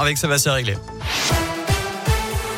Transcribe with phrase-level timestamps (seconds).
[0.00, 0.76] avec Sébastien Réglé.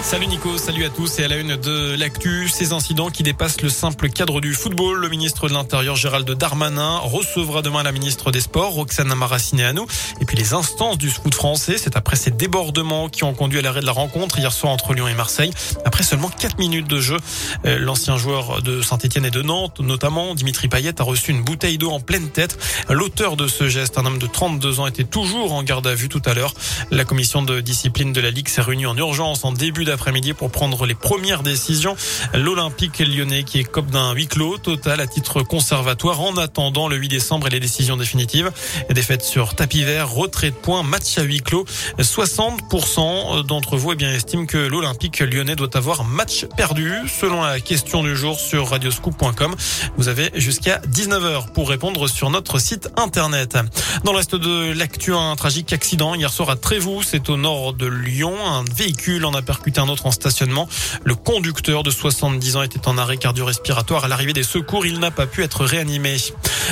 [0.03, 2.49] Salut Nico, salut à tous et à la une de l'actu.
[2.49, 4.99] Ces incidents qui dépassent le simple cadre du football.
[4.99, 9.83] Le ministre de l'Intérieur Gérald Darmanin recevra demain la ministre des Sports Roxana Maracineanu.
[10.21, 13.63] Et puis les instances du foot français, c'est après ces débordements qui ont conduit à
[13.63, 15.53] l'arrêt de la rencontre hier soir entre Lyon et Marseille.
[15.85, 17.19] Après seulement 4 minutes de jeu,
[17.67, 21.79] euh, l'ancien joueur de Saint-Etienne et de Nantes, notamment Dimitri Payet, a reçu une bouteille
[21.79, 22.59] d'eau en pleine tête.
[22.89, 26.09] L'auteur de ce geste, un homme de 32 ans, était toujours en garde à vue
[26.09, 26.55] tout à l'heure.
[26.91, 30.51] La commission de discipline de la Ligue s'est réunie en urgence en début d'après-midi pour
[30.51, 31.97] prendre les premières décisions.
[32.33, 36.97] L'Olympique lyonnais qui est cop d'un huis clos total à titre conservatoire en attendant le
[36.97, 38.53] 8 décembre et les décisions définitives.
[38.91, 41.65] Défaite sur tapis vert, retrait de points, match à huis clos.
[41.99, 46.93] 60% d'entre vous eh bien, estiment que l'Olympique lyonnais doit avoir match perdu.
[47.09, 49.57] Selon la question du jour sur radioscoop.com,
[49.97, 53.59] vous avez jusqu'à 19h pour répondre sur notre site internet.
[54.05, 57.73] Dans le reste de l'actu, un tragique accident hier soir à Trévoux, c'est au nord
[57.73, 58.35] de Lyon.
[58.47, 60.69] Un véhicule en a percuté un autre en stationnement.
[61.05, 64.87] Le conducteur de 70 ans était en arrêt cardio-respiratoire à l'arrivée des secours.
[64.87, 66.17] Il n'a pas pu être réanimé.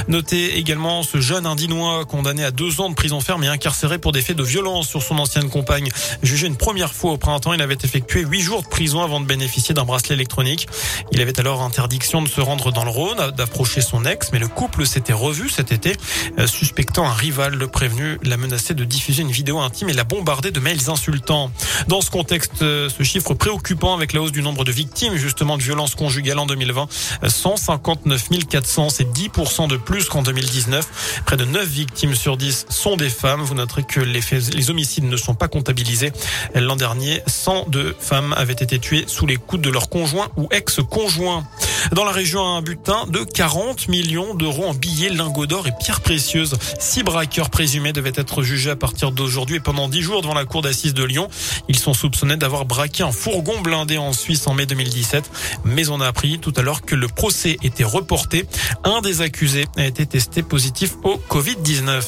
[0.08, 4.12] Notez également ce jeune Indinois condamné à deux ans de prison ferme et incarcéré pour
[4.12, 5.90] des faits de violence sur son ancienne compagne.
[6.22, 9.26] Jugé une première fois au printemps, il avait effectué huit jours de prison avant de
[9.26, 10.66] bénéficier d'un bracelet électronique.
[11.12, 14.48] Il avait alors interdiction de se rendre dans le Rhône, d'approcher son ex, mais le
[14.48, 15.92] couple s'était revu cet été,
[16.38, 17.54] euh, suspectant un rival.
[17.54, 21.50] Le prévenu l'a menacé de diffuser une vidéo intime et l'a bombardé de mails insultants.
[21.86, 25.58] Dans ce contexte, euh, ce chiffre préoccupant avec la hausse du nombre de victimes justement
[25.58, 26.88] de violences conjugales en 2020,
[27.26, 31.22] 159 400, c'est 10% de plus qu'en 2019.
[31.26, 33.40] Près de 9 victimes sur 10 sont des femmes.
[33.40, 34.20] Vous noterez que les,
[34.54, 36.12] les homicides ne sont pas comptabilisés.
[36.54, 41.46] L'an dernier, 102 femmes avaient été tuées sous les coups de leur conjoint ou ex-conjoint.
[41.92, 46.00] Dans la région, un butin de 40 millions d'euros en billets, lingots d'or et pierres
[46.00, 46.54] précieuses.
[46.78, 50.44] Six braqueurs présumés devaient être jugés à partir d'aujourd'hui et pendant dix jours devant la
[50.44, 51.28] cour d'assises de Lyon.
[51.68, 55.30] Ils sont soupçonnés d'avoir braqué un fourgon blindé en Suisse en mai 2017.
[55.64, 58.46] Mais on a appris tout à l'heure que le procès était reporté.
[58.84, 62.02] Un des accusés a été testé positif au Covid-19.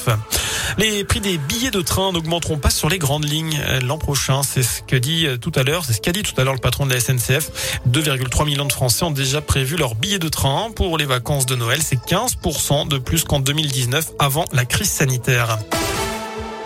[0.81, 4.43] Les prix des billets de train n'augmenteront pas sur les grandes lignes euh, l'an prochain.
[4.43, 6.55] C'est ce que dit euh, tout à l'heure, c'est ce qu'a dit tout à l'heure
[6.55, 7.83] le patron de la SNCF.
[7.87, 11.55] 2,3 millions de Français ont déjà prévu leur billet de train pour les vacances de
[11.55, 11.83] Noël.
[11.83, 15.59] C'est 15% de plus qu'en 2019 avant la crise sanitaire.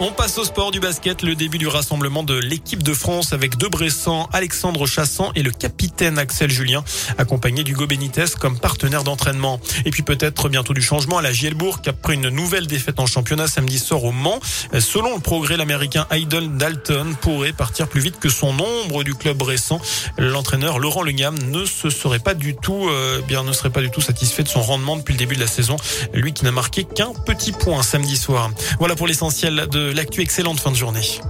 [0.01, 3.57] On passe au sport du basket, le début du rassemblement de l'équipe de France avec
[3.57, 6.83] deux Bressans, Alexandre Chassant et le capitaine Axel Julien,
[7.17, 9.61] accompagné d'Hugo Benitez comme partenaire d'entraînement.
[9.85, 13.47] Et puis peut-être bientôt du changement à la Gielbourg après une nouvelle défaite en championnat
[13.47, 14.41] samedi soir au Mans.
[14.81, 19.43] Selon le progrès, l'américain Aydon Dalton pourrait partir plus vite que son nombre du club
[19.43, 19.81] récent.
[20.19, 23.91] L'entraîneur Laurent Legam ne se serait pas du tout, euh, bien, ne serait pas du
[23.91, 25.77] tout satisfait de son rendement depuis le début de la saison.
[26.13, 28.51] Lui qui n'a marqué qu'un petit point samedi soir.
[28.81, 31.21] Voilà pour l'essentiel l'actu excellente fin de journée.